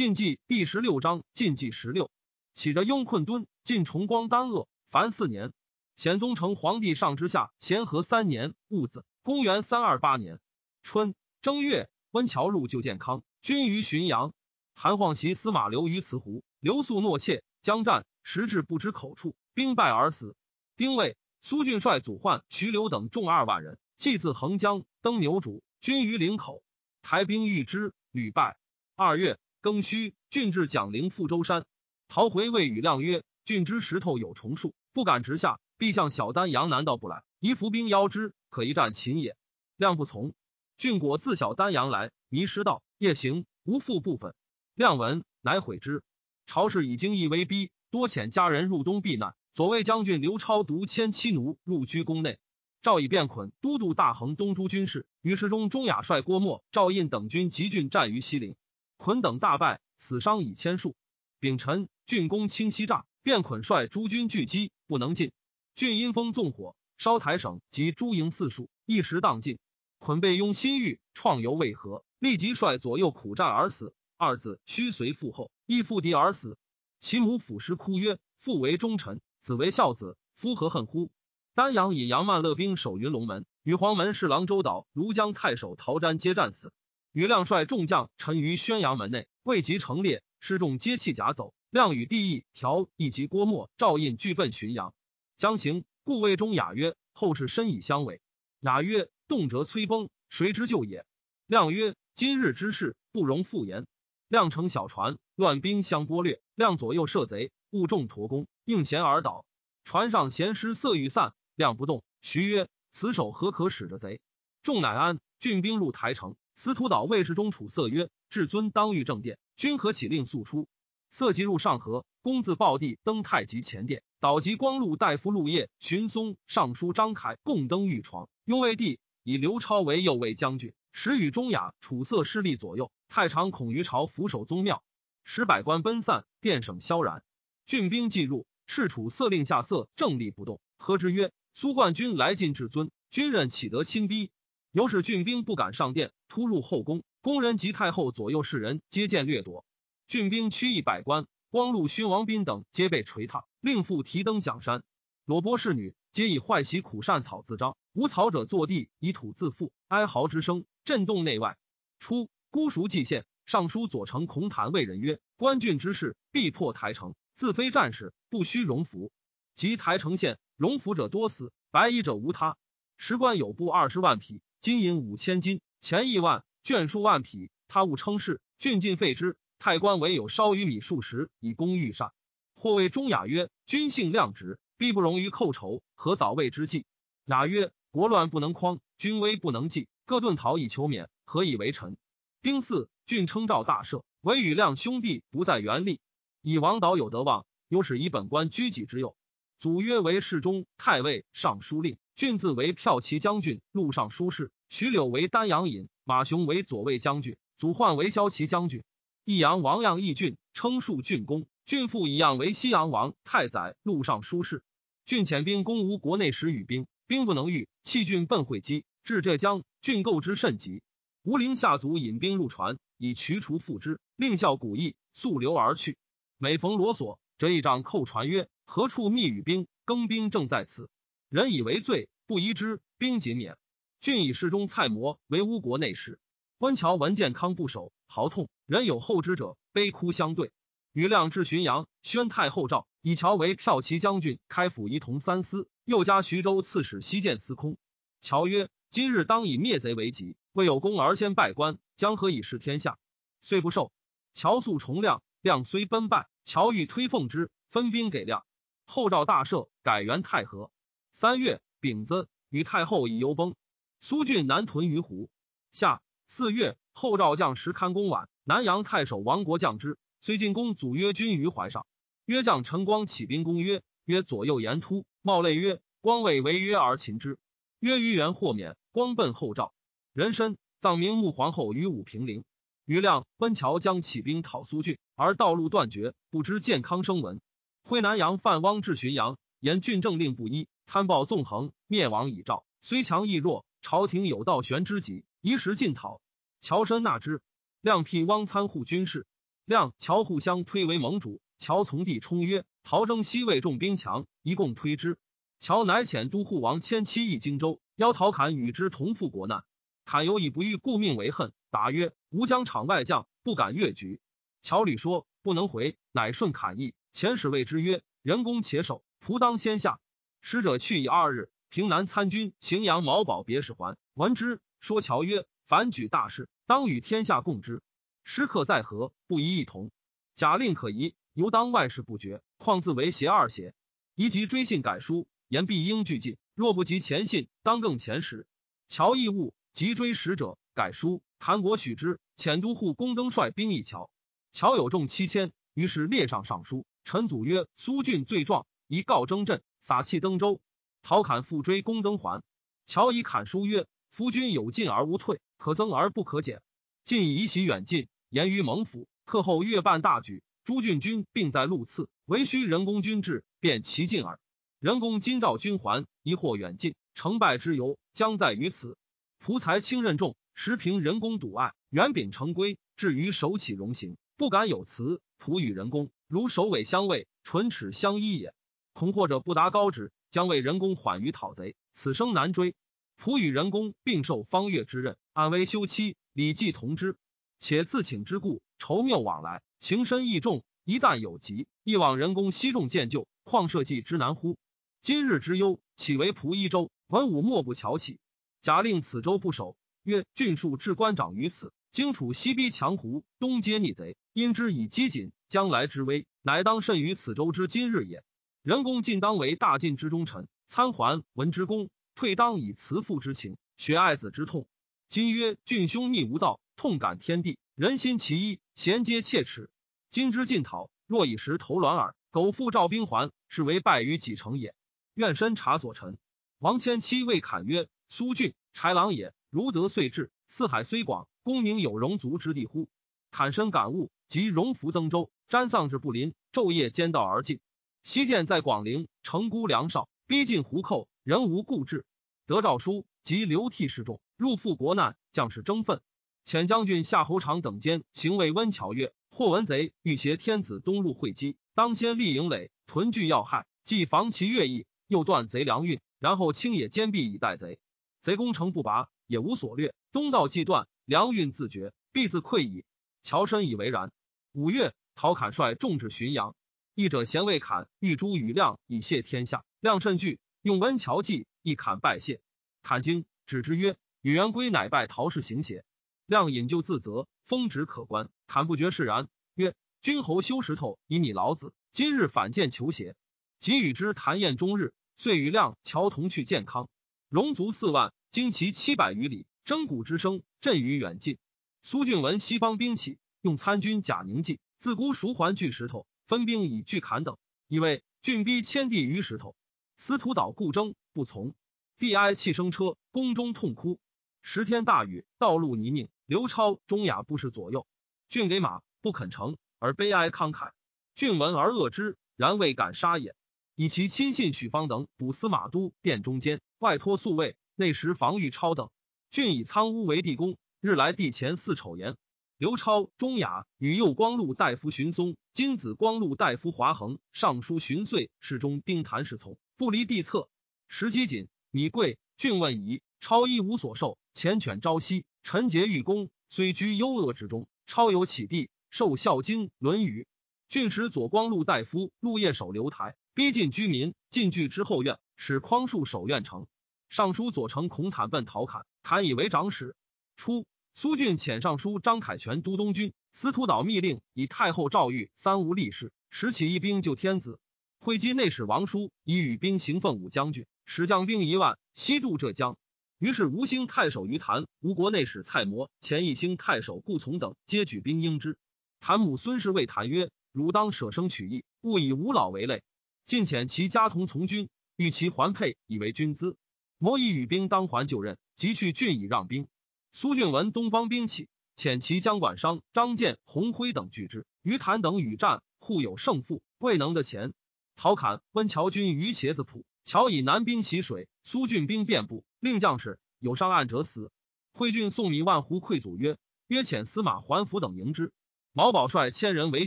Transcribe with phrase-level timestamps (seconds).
[0.00, 2.10] 晋纪第十六章晋纪十六，
[2.54, 5.52] 起着雍困敦，晋崇光丹鄂，凡四年。
[5.94, 10.40] 显宗成皇帝上之下，咸和三年戊子，公元三二八年
[10.82, 14.32] 春正月，温峤入救建康，军于浔阳。
[14.72, 20.34] 韩晃袭司马刘于慈湖，刘肃诺妾，将战，时至不知口处，兵败而死。
[20.78, 26.62] 丁未，苏峻率祖焕、徐刘等众二万人，继自横江登牛渚，军于岭口。
[27.02, 28.56] 台兵遇之，屡败。
[28.96, 31.66] 二月庚戌，郡至蒋陵覆舟山。
[32.08, 39.36] 逃回谓与亮曰：“郡知石头有重树，不敢直下，必向小丹阳南道不来，宜伏兵邀之，可一战擒也。”
[39.76, 40.32] 亮不从。
[40.78, 44.34] 郡果自小丹阳来，迷失道，夜行无复部分。
[44.74, 46.02] 亮闻，乃悔之。
[46.46, 49.34] 朝氏已经易威逼，多遣家人入东避难。
[49.52, 52.38] 左卫将军刘超独牵妻奴入居宫内。
[52.82, 58.56] 赵以便捆都督大横东诸军事，于是中钟雅率郭沫、赵印等军集郡战于西陵，
[59.00, 60.94] 捆等大败，死伤以千数。
[61.38, 65.32] 丙辰，郡公清西诈，便捆率诸军拒击，不能进。
[65.74, 69.58] 郡因风纵火，烧台省及诸营四数，一时荡尽。
[70.00, 73.94] 捆被拥心郁，创犹未和，立即率左右苦战而死。
[74.18, 76.58] 二子须随父后，亦负敌而死。
[76.98, 81.10] 其母抚尸哭曰：“父为忠臣，子为孝子，夫何恨乎？”
[81.56, 86.70] 丹阳以杨曼勒兵守云龙门，与黄门侍郎周岛、庐江太守陶瞻皆战死。
[87.12, 91.52] 余亮率众将陈于宣阳门内，未及成列，失众皆弃甲走。
[91.68, 94.94] 亮与帝义调以及郭沫、赵印俱奔浔阳。
[95.36, 98.20] 将行，故魏中雅曰：“后世深以相违。”
[98.60, 101.04] 雅曰：“动辄摧崩，谁之救也？”
[101.46, 103.86] 亮曰：“今日之事，不容复言。”
[104.28, 106.40] 亮乘小船，乱兵相拨掠。
[106.54, 109.44] 亮左右射贼，误中驼弓，应弦而倒。
[109.82, 111.34] 船上闲师色欲散。
[111.56, 114.20] 亮不动，徐曰：“此手何可使着贼？”
[114.62, 115.18] 众乃安。
[115.40, 120.68] 郡兵入台城，司徒岛卫士中楚色曰：“至尊当御正殿，君可起令速出。”
[121.08, 124.02] 色即入上河，公自报地登太极前殿。
[124.20, 128.28] 岛及光禄大夫陆业、荀松、尚书张凯共登御床。
[128.44, 132.92] 雍魏帝以刘超为右卫将军，时与中雅、楚色势力左右。
[133.08, 134.82] 太常恐于朝俯首宗庙，
[135.24, 137.22] 使百官奔散，殿省萧然。
[137.64, 141.32] 郡兵既入，赤楚色令下色正立不动，何之曰？
[141.54, 144.30] 苏冠军来进至尊，军人岂得轻逼？
[144.72, 147.02] 由是郡兵不敢上殿，突入后宫。
[147.22, 149.64] 宫人及太后左右侍人皆见掠夺。
[150.06, 154.84] 郡兵驱役百官，光禄勋王斌等皆被捶踏，令父提灯讲山。
[155.24, 161.58] 裸波侍女皆以坏习苦善草自招，无草者坐地以土自覆，哀嚎之声震动内外。
[161.98, 169.10] 初，孤熟蓟县尚书左丞孔坦谓人曰：“官郡之事，必破台城，自非战士，不须荣服。
[169.54, 172.58] 及台城县。”荣服者多死，白衣者无他。
[172.98, 177.50] 时官有布二十万匹，金银五千金，钱亿万，绢数万匹。
[177.66, 179.38] 他勿称是，郡尽废之。
[179.58, 182.12] 太官唯有烧鱼米数十，以供御膳。
[182.56, 186.84] 或谓钟雅曰：“君性量直，必不容于寇仇，何早为之计？”
[187.24, 191.96] 雅曰：“国乱不能匡，君威不能济，各遁逃以求免，何以为臣？”
[192.42, 196.00] 丁巳，郡称赵大赦，唯与亮兄弟不在原立。
[196.42, 199.16] 以王导有德望，有使以本官居己之右。
[199.58, 204.52] 祖曰为侍中、太尉、尚书令，郡字为骠骑将军、路上书事。
[204.68, 208.84] 徐柳为丹阳尹，马雄为左卫将军，祖焕为骁骑将军。
[209.24, 211.46] 益阳王样义郡，称数郡公。
[211.64, 214.62] 郡父以样为西阳王太宰、路上书事。
[215.06, 220.82] 郡遣兵攻吴国内时，与兵兵不能御，弃郡奔会稽，至浙江，郡构之甚急。
[221.22, 225.96] 吴陵下卒引兵入船，以渠除复之，令效古意，溯流而去。
[226.36, 228.50] 每逢罗索，折一杖扣船曰。
[228.66, 229.66] 何处密与兵？
[229.86, 230.90] 更兵正在此。
[231.30, 233.58] 人以为罪，不疑之，兵仅免。
[234.00, 236.20] 郡以侍中蔡模为乌国内史。
[236.58, 238.48] 温峤闻健康不守，嚎痛。
[238.66, 240.52] 人有后之者，悲哭相对。
[240.92, 247.76] 余亮至浔阳，宣太后诏，以乔为骠骑将军，开府仪同三司，又加徐州刺史西建司空。
[248.20, 253.00] 乔曰：“今日当以灭贼为急，未有功而先拜官，将何以示天下？”
[253.42, 253.90] 遂不受。
[254.34, 258.46] 乔素重亮，亮虽奔败，乔欲推奉之，分兵给亮。
[258.86, 260.70] 后诏大赦，改元太和。
[261.12, 263.54] 三月丙子，与太后以游崩。
[263.98, 265.30] 苏峻南屯于湖。
[265.72, 269.98] 夏四月，后赵将石堪公宛，南阳太守王国将之。
[270.20, 271.86] 虽进宫祖约军于怀上。
[272.26, 277.38] 约将陈光起兵攻约，约左右言突，冒泪曰：“光未为约而擒之。”
[277.80, 279.72] 约于元豁免，光奔后赵。
[280.12, 282.44] 人参葬明穆皇后于武平陵。
[282.84, 287.40] 余亮、温峤将起兵讨苏峻，而道路断绝，不知健康声闻。
[287.82, 292.64] 徽南阳范汪至浔阳，言郡政令不一，贪暴纵横，灭亡已兆。
[292.80, 296.20] 虽强亦弱，朝廷有道玄之急，一时尽讨。
[296.60, 297.42] 乔身纳之。
[297.80, 299.24] 亮辟汪参护军事。
[299.64, 301.40] 亮、乔互相推为盟主。
[301.58, 305.16] 乔从弟冲曰：“陶征西魏重兵强，一共推之。”
[305.60, 309.62] 乔乃遣都护王迁七邑荆州，邀陶侃与之同赴国难。
[310.04, 311.52] 侃有以不遇，故命为恨。
[311.70, 314.20] 答曰：“吾将场外将，不敢越局。”
[314.60, 316.94] 乔吕说：“不能回。”乃顺侃意。
[317.14, 320.00] 遣使谓之曰：“人公且守，仆当先下。”
[320.40, 323.96] 使者去以二日，平南参军荥阳毛宝别使还。
[324.14, 327.82] 闻之，说乔曰：“凡举大事，当与天下共之。
[328.24, 329.90] 时客在何，不宜一同。
[330.34, 332.42] 假令可疑，犹当外事不决。
[332.56, 333.74] 况自为邪二邪？
[334.14, 336.36] 宜即追信改书，言必应俱进。
[336.54, 338.46] 若不及前信，当更前时。”
[338.88, 341.22] 乔亦误，即追使者改书。
[341.38, 344.10] 韩国许之，遣都护公登率兵一桥。
[344.52, 346.86] 乔有众七千，于是列上上书。
[347.04, 350.60] 陈祖曰：“苏峻罪状，宜告征镇，撒弃登州。”
[351.02, 352.44] 陶侃复追公登还。
[352.86, 356.62] 乔以侃书曰：“夫君有进而无退，可增而不可减。
[357.02, 359.08] 晋以喜远近，言于蒙府。
[359.24, 364.38] 课后月半大举，诸郡军并在路次，唯须人工军至，便其进耳。
[364.78, 368.96] 人工今召军还，疑惑远近，成败之由将在于此。
[369.44, 375.20] 仆才轻任重，时凭人工笃爱，元秉成规，至于手起容形，不敢有辞。
[375.40, 378.54] 仆与人公如首尾相卫，唇齿相依也。
[378.92, 382.74] 恐或者不达高旨，将为人公缓于讨贼，此生难追。”
[383.22, 387.18] 仆与人公并受方月之任，安危休妻，礼记同之。
[387.58, 390.64] 且自请之故，筹谬往来，情深意重。
[390.84, 394.56] 一旦有疾，亦往人公悉重见救，况社稷之难乎？
[395.02, 396.90] 今日之忧，岂为仆一州？
[397.08, 398.18] 文武莫不巧起。
[398.62, 408.24] 假令此州不守，曰：郡庶至官长于此，荆楚西逼强胡，东接逆贼，因之以积谨，将来之危，乃当甚于此州之今日也。
[408.62, 411.88] 人公尽当为大晋之忠臣，参还闻之功。
[412.14, 414.66] 退当以慈父之情，学爱子之痛。
[415.08, 419.70] 今曰郡兄逆无道，痛感天地人心其一，衔接切齿。
[420.10, 422.14] 今之进讨，若以石投卵耳。
[422.30, 424.74] 苟复召兵还，是为败于己成也。
[425.14, 426.18] 愿深察所臣。
[426.58, 432.90] 王迁期谓侃曰：“苏峻豺狼也，如得遂至，四海虽广，公宁有戎族之地乎？”
[433.32, 437.58] 侃深感悟，即荣服登州，瞻丧志不临，昼夜兼道而进。
[438.02, 442.06] 西见在广陵，城孤梁少，逼近胡寇，人无故志。
[442.46, 446.00] 得诏书，即流涕示众，入复国难，将士争愤。
[446.44, 457.78] 遣将军夏侯长等监行为温峤曰：“或闻贼欲挟天子东入会稽，当先立营垒，屯聚要害，既防其越役，又断贼粮运，然后清野坚壁以待贼。
[458.22, 459.94] 贼攻城不拔，也无所掠。
[460.10, 462.84] 东道既断，粮运自绝，必自溃矣。”
[463.22, 464.10] 乔深以为然。
[464.52, 466.56] 五月，陶侃率众至浔阳，
[466.94, 471.46] 一者贤未侃欲诛与亮以谢天下，亮甚惧，用温峤计。
[471.62, 472.40] 亦砍拜谢，
[472.82, 475.84] 砍经指之曰：“与元归乃拜陶氏行邪？”
[476.24, 478.30] 亮引咎自责，风止可观。
[478.46, 483.14] 砍不觉释然，曰：“君侯修石头以拟老子，今日反见求邪？”
[483.60, 486.88] 即与之谈宴终日，遂与亮乔同去健康。
[487.28, 491.36] 戎卒四万，旌旗七百余里，征鼓之声震于远近。
[491.82, 499.56] 苏峻闻西方兵起，用参军贾宁计自孤熟还巨石头，分兵以拒砍等，以为郡逼迁地于石头。
[499.96, 500.94] 司徒岛故征。
[501.12, 501.54] 不从，
[501.98, 503.98] 帝哀泣声车，宫中痛哭。
[504.40, 506.08] 十天大雨，道路泥泞。
[506.26, 507.84] 刘超、钟雅不识左右，
[508.28, 510.70] 郡给马不肯乘，而悲哀慷慨。
[511.16, 513.34] 郡闻而恶之，然未敢杀也。
[513.74, 518.88] 以其亲信许方等补司马都殿中间，外托宿卫，内食防御超等。
[519.32, 522.16] 郡以苍乌为地宫，日来地前四丑言。
[522.60, 530.50] 刘超、钟雅与右光禄大夫荀松、金子光禄大夫华衡、尚书荀遂侍中丁谭侍从，不离地侧。
[530.86, 534.18] 时机紧，米贵，郡问疑，超一无所受。
[534.34, 540.24] 缱绻朝夕，陈节御公，虽居幽恶之中，超有起地，受《孝经》《论语》。
[540.68, 546.66] 郡使左光禄大夫陆业守刘台，逼近居民，进据之后院，使匡树守院城。
[547.08, 549.96] 尚书左丞孔坦奔陶侃，侃以为长史。
[550.36, 557.58] 初，苏俊遣尚书张凯全都东军，司徒导密令以太后诏谕三无立事，使起一兵救天子。
[557.98, 560.66] 会稽内史王叔以与兵行奉武将军。
[560.92, 562.76] 使将兵一万西渡浙江，
[563.20, 568.58] 于是吴兴太守于谭、吴国内史蔡模、前义兴太守顾从等皆举兵应之。
[568.98, 572.82] 谭母孙氏谓谭曰：“汝当舍生取义，勿以吾老为累。
[573.24, 576.56] 尽遣其家童从军，欲其还配，以为军资。
[576.98, 579.68] 模以与兵当还就任，即去郡以让兵。
[580.12, 584.44] 苏俊闻东方兵起，遣其将管商张建、洪辉等拒之。
[584.62, 587.54] 于谭等与战，互有胜负，未能得前。
[587.94, 589.84] 陶侃、温峤军于茄子浦。
[590.02, 594.32] 乔以南兵袭水，苏俊兵遍布，令将士有上岸者死。
[594.72, 598.32] 惠郡送米万斛馈祖曰：“约遣司马桓福等迎之。”
[598.72, 599.86] 毛宝率千人围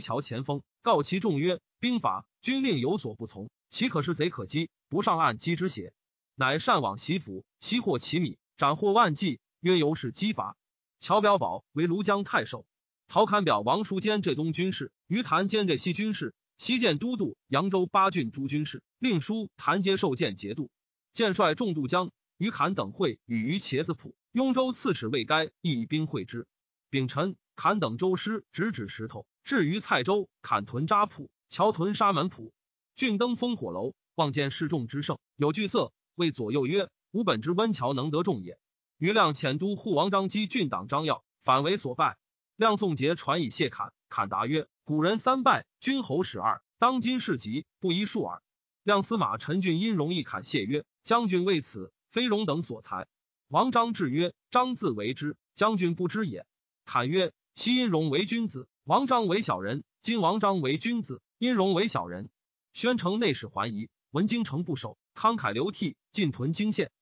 [0.00, 4.70] 桥前锋，告其众曰：“兵法，军令有所不从，岂可是贼可击？
[4.88, 5.92] 不上岸击之邪？”
[6.34, 10.58] 乃善往袭府，袭获其米，斩获万计，曰：“由是击伐。”
[11.00, 12.66] 乔表宝为庐江太守。
[13.08, 16.34] 陶侃表王叔坚浙东军事，于谭兼浙西军事。
[16.58, 20.70] 西见都督扬州八郡诸军事，令书谭接受见节度。
[21.14, 24.14] 建帅众渡江，于侃等会与于茄子浦。
[24.32, 26.46] 雍州刺史未该，亦以兵会之。
[26.90, 32.52] 丙辰，侃等州师直指石头，至于蔡州，坎屯扎浦，桥屯沙门浦。
[32.96, 38.58] 郡登烽火楼，望见示众之盛，有惧色，谓左右曰：“吾本之温桥能得众也。”
[38.98, 42.16] 余亮遣都护王张基郡党张耀，反为所败。
[42.56, 48.42] 亮宋节传以谢侃，侃答曰：“古人三拜，君侯使二，当今世急，不宜数耳。”
[48.84, 53.08] 亮司马陈俊因容易侃谢曰：“将军为此，非容等所才。”
[53.48, 56.46] 王章至曰：“张自为之，将军不知也。”
[56.86, 62.30] 侃曰：“昔因荣为君子，王章为小人；今王章为君子，殷荣为小人。”
[62.72, 66.92] 宣城内史桓疑闻京城不守，慷慨流涕，进屯京县。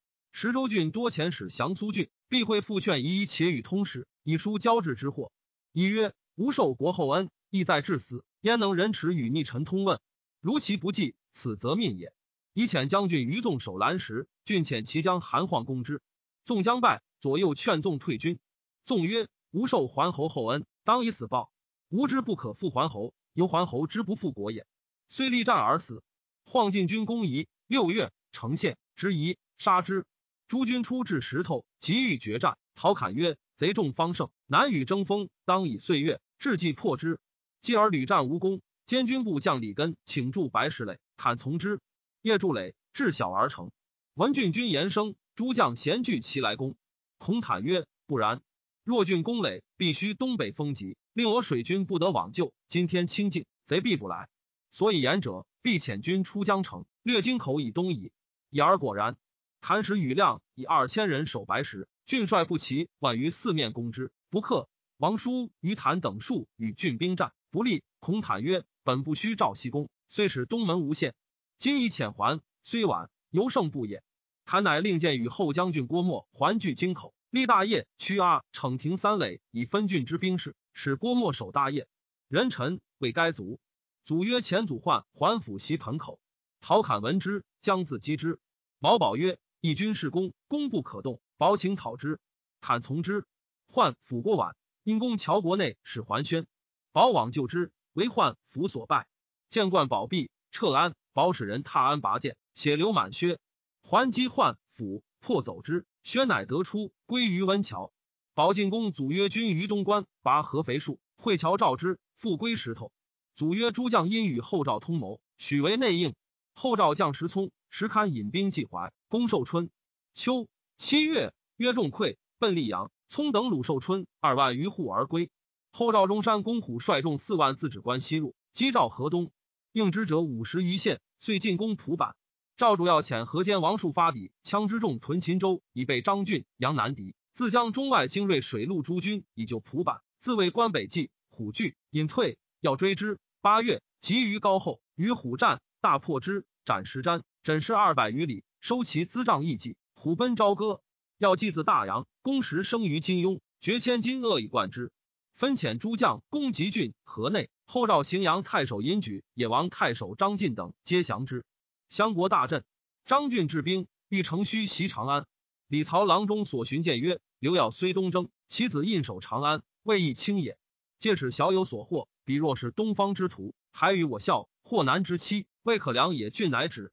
[0.43, 5.31] 石州郡多遣使降苏郡，必会复劝夷且与通使，以书交质之祸。
[5.71, 10.01] 以曰：“吾受国厚恩，意在至死，焉能仁耻与逆臣通问？
[10.41, 12.13] 如其不济，此则命也。”
[12.55, 16.03] 以遣将军于纵守兰石，郡遣其将韩晃攻之。
[16.43, 18.41] 纵将败，左右劝纵退军。
[18.85, 21.53] 纵曰：“吾受桓侯厚恩，当以死报。
[21.89, 24.67] 吾之不可复桓侯，由桓侯之不复国也。
[25.07, 26.03] 虽力战而死。”
[26.43, 30.05] 晃进军攻夷，六月成县，执夷，杀之。
[30.53, 32.59] 诸军出至石头，急欲决战。
[32.75, 37.19] 陶侃曰：“贼众方盛，难与争锋，当以岁月志计破之。”
[37.63, 38.61] 继而屡战无功。
[38.85, 41.81] 监军部将李根请助白石垒，侃从之。
[42.21, 43.71] 叶筑垒，至小而成。
[44.13, 45.15] 闻郡军言声。
[45.35, 46.77] 诸将咸聚其来攻，
[47.17, 48.43] 孔坦曰：“不然，
[48.85, 52.53] 若郡攻垒，必须东北风急，令我水军不得往救。
[52.69, 54.29] 今天清静，贼必不来。
[54.71, 58.13] 所以言者，必遣军出江城，略京口以东矣。
[58.51, 59.17] 已而果然。
[59.63, 64.69] 谭使羽亮以二千人守白石，郡帅不齐，万于四面攻之，不克。
[64.97, 67.85] 王叔、于谭等数与郡兵战不利。
[68.01, 71.15] 孔坦曰：本不须赵西攻，虽使东门无陷，
[71.59, 74.03] 今以遣还，虽晚，犹胜不也。”
[74.45, 81.87] 谭乃令箭与后将军郭沫环据京口，立大业，屈阿逞亭三垒，以分郡之兵士，使郭沫守大业。
[82.27, 83.61] 人臣为该卒。
[84.05, 86.19] 祖曰：“前祖患环府袭盆口。”
[86.61, 88.41] 陶侃闻之，将自击之。
[88.81, 91.21] 毛宝曰：“义军事功，功不可动。
[91.37, 92.19] 保请讨之。”
[92.61, 93.25] 坦从之。
[93.69, 96.49] 患抚郭宛，因攻乔国内，使桓宣。
[96.91, 99.07] 保往救之，为患府所败。
[99.49, 100.97] 见冠宝璧，撤安。
[101.13, 103.39] 保使人踏安拔剑，血流满靴。
[103.83, 105.87] 还击患府，破走之。
[106.03, 107.93] 宣乃得出，归于温桥。
[108.35, 112.91] 保进公祖曰：“君于东关拔合肥树，会桥召之，复归石头。”
[113.37, 116.17] 祖曰：“诸将因与后赵通谋，许为内应。
[116.53, 119.69] 后赵将石聪，时堪引兵济淮，攻寿春。
[120.15, 122.91] 秋七月，约众溃，奔溧阳。
[123.09, 125.31] 聪等鲁寿春二万余户而归。
[125.71, 129.31] 后赵中山公虎率众四万自止关西入，击赵河东。
[129.73, 132.17] 应之者五十余县，遂进攻蒲坂。”
[132.57, 137.15] 赵主要遣河间王树发抵羌之众屯秦州，以备张俊、杨南敌。
[137.35, 143.19] 自将中外精锐水陆诸军以救蒲坂，自谓关北计，虎踞，隐退，要追之。
[143.43, 150.83] 八月，急于高后，与虎战，大破之，斩石瞻，枕尸二百余里，收其资帐义计，虎奔朝歌。
[151.19, 154.93] 要继自大阳，攻时生于金庸，绝千金恶以贯之。
[155.35, 157.51] 分遣诸将攻吉郡、河内。
[157.67, 161.45] 后赵荥阳太守尹举、野王太守张晋等皆降之。
[161.89, 162.65] 相国大震，
[163.05, 165.27] 张俊治兵，欲乘虚袭长安。
[165.67, 170.57] 李曹郎中所寻见曰：“刘耀虽东征，其子印守长安，未易轻也。
[171.01, 176.93] 借使小有所获，彼若是东方之徒，还与我效，或难之期，未可量也。”俊乃止。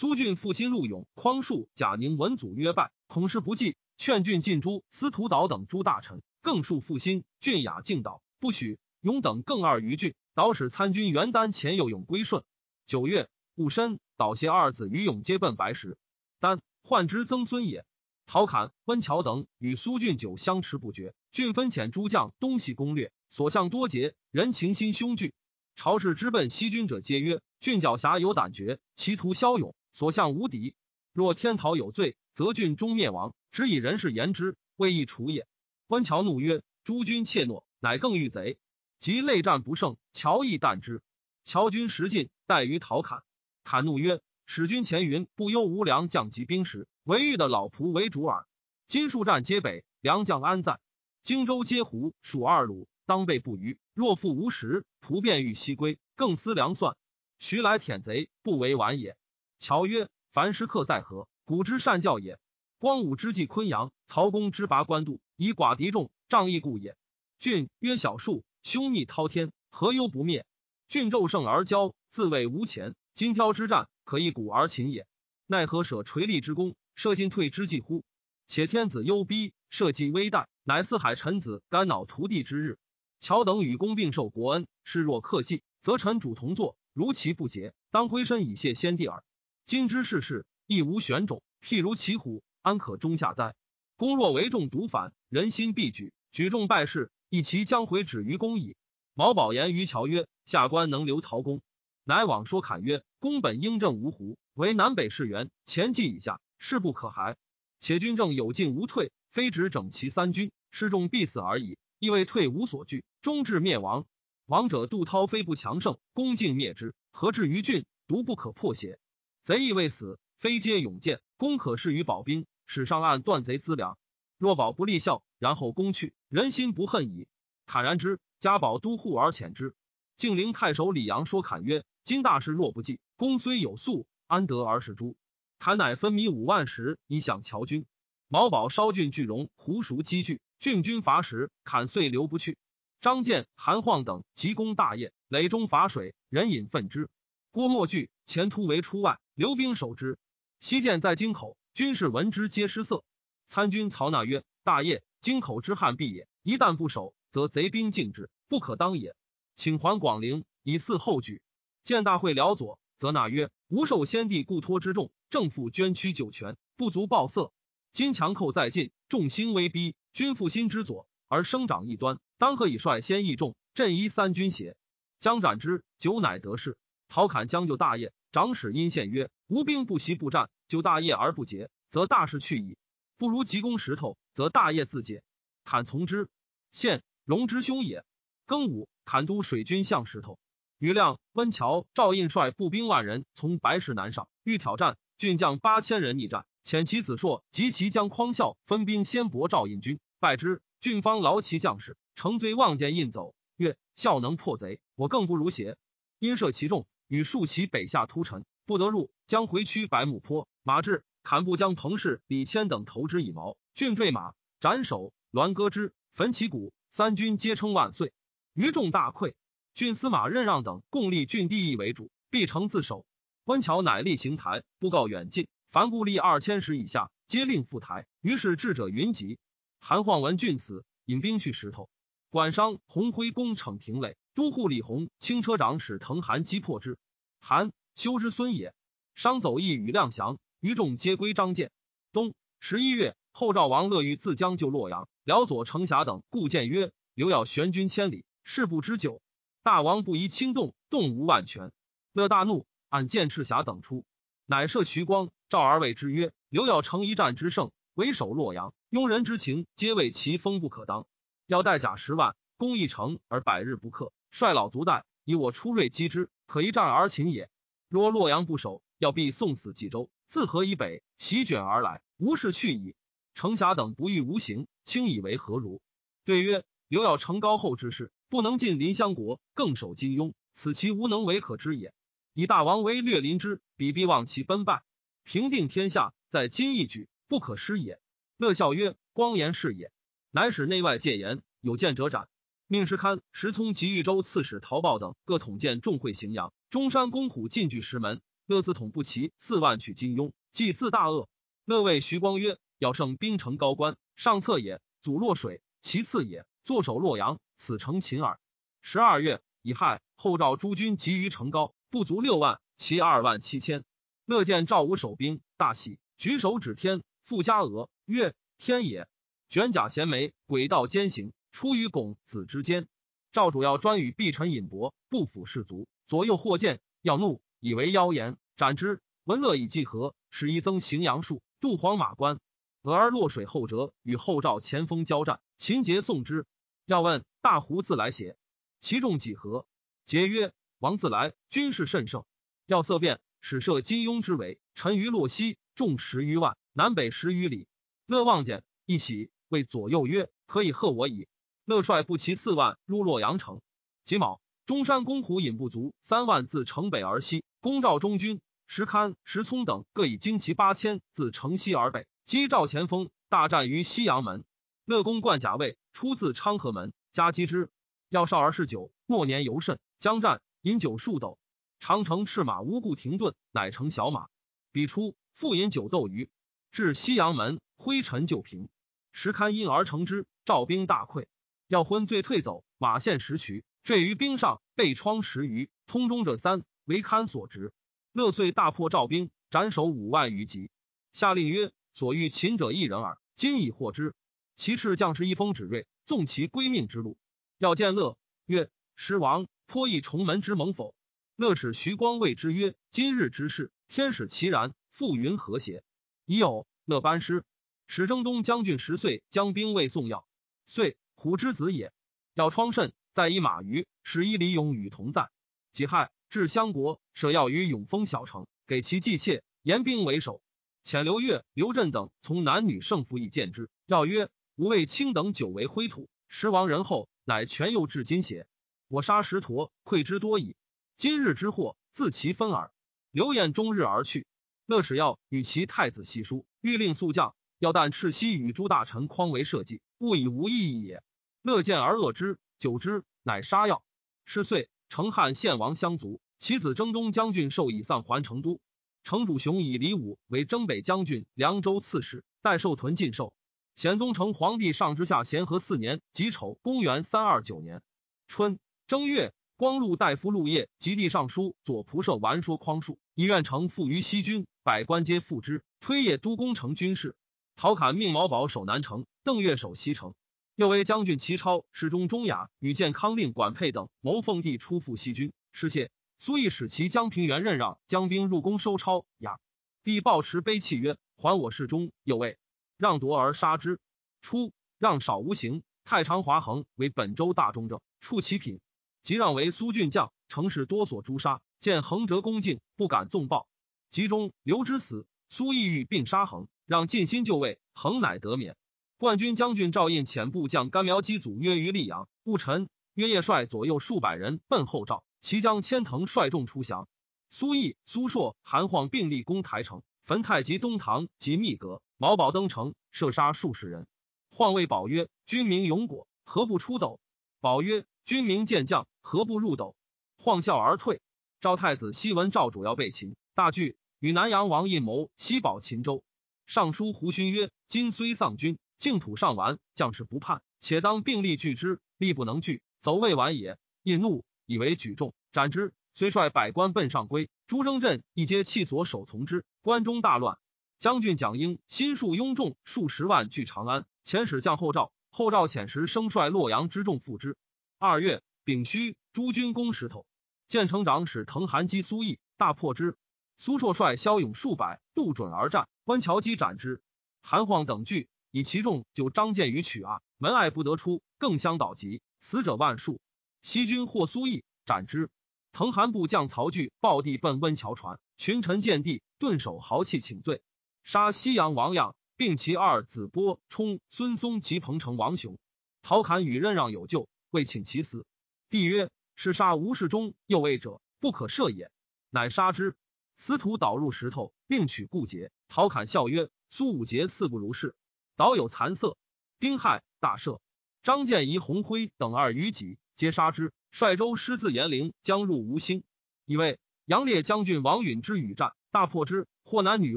[0.00, 7.22] 苏俊复心陆勇、匡树、贾宁文祖约败，恐事不济，劝俊进诛司徒导等诸大臣，更数复心。
[7.38, 8.78] 俊雅敬导，不许。
[9.02, 12.44] 勇等更二于郡，导使参军元丹前有勇归顺。
[12.86, 13.28] 九月。
[13.56, 15.98] 戊申，导携二子于勇皆奔白石。
[16.38, 17.84] 丹患之曾孙也。
[18.24, 21.12] 陶侃、温峤等与苏峻久相持不绝。
[21.30, 25.34] 郡分遣诸将东西攻略，所向多捷，人情心凶惧。
[25.76, 30.74] 朝士之奔西军者，皆曰：郡狡黠有胆决，其徒骁勇，所向无敌。
[31.12, 33.34] 若天讨有罪，则郡终灭亡。
[33.52, 35.46] 只以人事言之，未易除也。
[35.88, 38.58] 温峤怒曰：诸君怯懦，乃更遇贼。
[38.98, 41.02] 及内战不胜，乔亦惮之。
[41.44, 43.24] 乔军食尽，待于陶侃。
[43.62, 48.46] 侃怒曰：“使君前云不忧无良将及兵食，唯欲的老仆为主耳。
[48.86, 50.80] 今数战皆北，良将安在？
[51.22, 53.78] 荆州皆胡，蜀二鲁，当备不虞。
[53.92, 56.96] 若复无食，仆便欲西归，更思良算。
[57.38, 59.18] 徐来舔贼，不为晚也。
[59.60, 61.28] 乔曰：凡时刻在何？
[61.44, 62.38] 古之善教也。
[62.78, 66.96] 光武之计昆阳，曹公之拔官渡，以寡敌众，仗义故也。
[67.38, 70.46] 郡曰小树，凶逆滔天，何忧不灭？
[70.88, 72.94] 郡骤胜而骄，自谓无前。
[73.12, 75.06] 今挑之战，可以鼓而擒也。
[75.46, 78.02] 奈何舍垂立之功，射进退之计乎？
[78.46, 82.78] 且天子忧逼，社稷危殆，乃四海臣子肝脑涂地之日。
[83.18, 86.78] 乔等与公并受国恩，视若克祭，则臣主同坐。
[86.94, 89.22] 如其不节，当挥身以谢先帝耳。
[89.64, 93.54] 今之世事，亦无玄种，譬如骑虎，安可中下哉？
[93.96, 98.74] 公若为众独反，人心必举，举众败事，一其将回止于公矣。
[99.14, 101.60] 毛宝言于乔曰：“下官能留陶公。”
[102.04, 107.36] 乃往说侃曰：“公本英正无胡，为南北士元，前计以下，势不可骸。
[107.78, 111.78] 且军政有进无退，非止整齐三军，失众必死而已。
[111.98, 114.06] 亦未退无所惧，终至灭亡。”
[114.46, 118.98] 亡者杜涛非不强盛，攻尽灭之，何至于郡独不可破邪？
[119.42, 123.96] 贼亦未死，非皆勇健，攻可释于保兵，使上岸断贼资粮。
[124.36, 127.26] 若保不立效，然后攻去，人心不恨矣。
[127.64, 129.74] 坦然之，加保都护而遣之。
[130.16, 135.16] 晋陵太守李阳说侃曰：“今大事若不济，公虽有粟，安得而食诸？”
[135.58, 137.86] 侃乃分米五万石以享乔军。
[138.28, 142.58] 毛宝烧郡巨荣，胡熟积聚，郡军乏食，砍遂留不去。
[143.00, 147.08] 张建、韩晃等急攻大业，垒中伐水，人饮愤之。
[147.50, 150.18] 郭沫惧，前突围出外，留兵守之。
[150.60, 153.04] 西涧在京口，军士闻之皆失色。
[153.46, 156.28] 参军曹纳曰：“大业，京口之汉必也。
[156.42, 159.16] 一旦不守，则贼兵尽之，不可当也。
[159.54, 161.40] 请还广陵，以嗣后举。”
[161.82, 167.50] 见大会辽左，则纳曰：“吾受先帝故托之重，正负捐躯九泉，不足报色。
[167.92, 174.76] 今强寇在近，众兴威逼，君负心之左，而生长异端。”当何以率先义众镇一三军邪？
[175.18, 176.76] 将斩之，久乃得势。
[177.08, 182.76] 陶侃将就大业，长史殷献曰：“吴兵不习不战，就大业而不捷，则大事去矣。
[183.18, 185.24] 不如急攻石头，则大业自解。”
[185.64, 186.28] 侃从之。
[186.70, 188.04] 献荣之兄也。
[188.46, 190.38] 庚午，侃都水军向石头。
[190.78, 194.96] 余亮、温峤、赵印率步兵万人从白石南上，欲挑战。
[195.18, 200.62] 郡将八千人逆战，遣其子硕及其将匡孝分兵先搏赵印军，败之。
[200.78, 201.96] 郡方劳其将士。
[202.14, 205.76] 乘醉望见印走，曰：“孝能破贼，我更不如邪？”
[206.18, 210.46] 因射其众，与数骑北下突陈，不得入，将回趋白木坡。
[210.62, 213.56] 马至，砍部将彭氏、李谦等投之以矛。
[213.74, 216.72] 郡坠马，斩首，栾割之，焚其骨。
[216.88, 218.12] 三军皆称万岁。
[218.54, 219.34] 余众大溃。
[219.74, 223.04] 郡司马任让等共立郡地义为主，必城自守。
[223.42, 228.06] 温峤乃立行台，布告远近，凡故立二千石以下，皆令赴台。
[228.20, 229.40] 于是智者云集。
[229.80, 231.90] 韩晃闻郡死，引兵去石头。
[232.28, 236.98] 管商洪辉攻逞亭垒，都护李弘轻车长史滕韩击破之。
[237.40, 238.74] 韩修之孙也。
[239.14, 241.70] 商走义与亮降，余众皆归张建。
[242.12, 249.20] 冬十一月，后赵王乐欲自将救洛阳，辽左程霞等故谏曰：“刘要悬军千里，事不知久。
[249.62, 251.70] 大王不宜轻动，动无万全。”
[252.14, 254.04] 乐大怒，按剑赤霞等出，
[254.46, 261.06] 乃射徐光、赵而谓之曰：“刘要成一战之胜，为守洛阳，庸人之情，皆为其风不可当。”
[261.46, 267.50] 要带甲十万，攻一城而百日不克，率老卒待，以我出锐击之，可一战而擒也。
[267.88, 272.94] 若洛阳不守，要必送死冀州，自河以北席卷而来，无事去矣。
[273.34, 275.80] 程霞等不欲无形，轻以为何如？
[276.24, 281.94] 对曰：刘要成高后之事，不能进临襄国，更守金庸，此其无能为可知也。
[282.34, 284.82] 以大王为略临之，彼必望其奔败，
[285.24, 288.00] 平定天下，在今一举，不可失也。
[288.36, 289.92] 乐笑曰：光言是也。
[290.30, 292.28] 乃使内外戒严，有见者斩。
[292.72, 296.52] 命石堪、石聪及豫州刺史陶豹等各统建众会荥阳。
[296.70, 301.28] 中山公虎进据石门，乐自统不齐四万取金庸，既自大恶。
[301.64, 306.46] 乐谓徐光曰：“要胜兵城高官，上策也；阻洛水，其次也。
[306.62, 308.38] 坐守洛阳，此成秦耳。”
[308.82, 313.82] 十二月，乙亥，后赵诸军集于城高，不足六万，其二万七千。
[314.26, 319.08] 乐见赵武守兵，大喜，举手指天，复加额曰：“天也。”
[319.50, 322.88] 卷甲衔枚，轨道兼行，出于拱子之间。
[323.32, 329.02] 赵主要专与毕臣引伯，不辅士卒，左右或见，要怒，以为妖言，斩之。
[329.24, 332.40] 文乐以计和，使一增荥阳术，渡黄马关。
[332.82, 336.46] 俄而落水后折，与后赵前锋交战，秦节送之。
[336.86, 338.36] 要问大胡自来邪？
[338.80, 339.66] 其众几何？
[340.04, 342.24] 节曰：王自来，军事甚盛。
[342.66, 347.68] 要色变，使设金庸之围，陈于洛西，众十余万，南北十余里。
[348.06, 349.30] 乐望见，一喜。
[349.48, 351.28] 谓左右曰：“可以贺我矣。”
[351.70, 353.60] 乐率步骑四万入洛阳城。
[354.02, 358.40] 己卯，中山公虎引不足三万自城北而西，攻赵中军。
[358.66, 364.42] 石堪、石聪等各以精骑八千自城西而北，击赵前锋，大战于西阳门。
[364.84, 367.70] 乐公冠甲卫出自昌河门，加击之。
[368.08, 369.78] 要少而嗜酒，末年尤甚。
[370.00, 371.38] 将战，饮酒数斗。
[371.78, 374.26] 长城赤马无故停顿，乃乘小马。
[374.72, 376.30] 彼出，复饮酒斗余，
[376.72, 378.68] 至西阳门，灰尘就平。
[379.12, 381.26] 石堪因而成之，赵兵大溃。
[381.70, 385.70] 要昏醉退走，马陷石渠，坠于冰上，被疮十余。
[385.86, 387.72] 通中者三，为堪所执。
[388.12, 390.72] 乐遂大破赵兵，斩首五万余级。
[391.12, 394.16] 下令曰：“所欲擒者一人耳，今已获之。”
[394.56, 397.16] 其斥将士一封指锐，纵其归命之路。
[397.56, 400.96] 要见乐，曰：“师王颇议重门之盟否？”
[401.38, 405.84] 乐使徐光谓之曰：“今日之事，天使其然，复云和谐？”
[406.26, 407.44] 已有乐班师，
[407.86, 410.26] 使征东将军十岁将兵卫宋要，
[410.66, 411.92] 遂虎之子也。
[412.32, 415.28] 要疮甚，在以马于，使一李勇与同在。
[415.70, 416.10] 己亥。
[416.30, 420.40] 至襄国，舍要于永丰小城，给其祭妾，严兵为守。
[420.82, 423.68] 遣刘越、刘震等从男女胜负以见之。
[423.84, 428.46] 要曰：“吾为卿等久为灰土，时亡人后，乃全佑至今邪？
[428.88, 430.56] 我杀石陀，愧之多矣。
[430.96, 432.72] 今日之祸，自其分耳。”
[433.12, 434.26] 刘晏终日而去。
[434.64, 437.34] 乐使要与其太子细书，欲令速将。
[437.58, 441.02] 要但赤西与诸大臣匡为社稷，勿以无意义也。
[441.42, 443.82] 乐见而恶之，久之，乃杀药。
[444.24, 444.68] 是岁。
[444.92, 448.60] 成汉献王相族，其子征东将军受以丧还成都。
[449.04, 453.32] 城主雄以李武为征北将军、凉州刺史，代寿屯进寿。
[453.76, 457.82] 显宗成皇帝上之下咸和四年己丑，公元三二九年
[458.26, 467.14] 春正月，光禄大夫陆业及地尚书左仆射完说匡述，以愿成附于西军，百官皆附之，推业都攻城军事。
[467.54, 470.14] 陶侃命毛宝守南城，邓岳守西城。
[470.60, 475.90] 又为将军齐超、侍中钟雅与建康令管佩等谋奉帝出赴西军，失谢。
[476.18, 479.40] 苏毅使其将平原任让，将兵入宫收超雅。
[479.84, 482.36] 帝抱持悲泣曰：“还我侍中。”又谓
[482.76, 483.80] 让夺而杀之。
[484.20, 488.60] 初，让少无形，太常华衡为本州大中正，处其品。
[489.00, 491.40] 即让为苏郡将，城市多所诛杀。
[491.58, 493.48] 见衡折恭敬，不敢纵暴。
[493.88, 498.58] 集中刘之死，苏毅欲并杀恒，让尽心就位，恒乃得免。
[499.00, 506.86] 冠军将军赵印遣部将甘苗基祖约于溧阳，戊辰，约叶率左右数百人奔后赵，其将千藤率众出降。
[507.30, 511.80] 苏毅、苏硕、韩晃并立攻台城，焚太极东堂及密阁。
[511.96, 513.86] 毛宝登城，射杀数十人。
[514.28, 517.00] 晃谓宝曰：“军民勇果，何不出斗？”
[517.40, 519.76] 宝曰：“军民健将，何不入斗？”
[520.20, 521.00] 晃笑而退。
[521.40, 526.04] 赵太子西闻赵主要被擒，大惧，与南阳王印谋西保秦州。
[526.44, 531.80] 尚书胡勋曰：“今虽丧军。”净土上完，将士不叛，且当并力拒之。
[531.98, 533.58] 力不能拒，走未完也。
[533.82, 535.74] 印怒，以为举众，斩之。
[535.92, 539.44] 虽率百官奔上归，朱征镇一皆弃所守从之。
[539.60, 540.38] 关中大乱。
[540.78, 544.92] 将军蒋英心数拥众数十万据长安，遣使将后赵。
[545.10, 547.36] 后赵遣时生率洛阳之众赴之。
[547.78, 550.06] 二月丙戌，诸军攻石头。
[550.48, 552.96] 建成长使滕韩击苏毅，大破之。
[553.36, 555.68] 苏硕率骁勇数百，渡准而战。
[555.84, 556.80] 关桥击斩之。
[557.20, 558.08] 韩晃等惧。
[558.30, 563.00] 以其众就张建于曲阿门外不得出，更相倒疾，死者万数。
[563.42, 565.10] 西军获苏毅，斩之。
[565.52, 570.42] 滕韩部将曹据抱地奔温桥船，群臣见地，顿首豪气请罪，
[570.84, 575.38] 杀西阳王样，并其二子波冲、孙松及彭城王雄。
[575.82, 578.06] 陶侃与任让有救，未请其死。
[578.48, 581.72] 帝曰：“是杀吴世忠右卫者，不可赦也。”
[582.10, 582.76] 乃杀之。
[583.16, 585.32] 司徒导入石头，并取故节。
[585.48, 587.74] 陶侃笑曰：“苏武节似不如是。”
[588.20, 588.98] 导有残色，
[589.38, 590.40] 丁亥大赦，
[590.82, 593.54] 张建仪、洪辉等二余己，皆杀之。
[593.70, 595.84] 率州师自延陵将入吴兴，
[596.26, 599.96] 以为杨烈将军王允之与战，大破之，获男女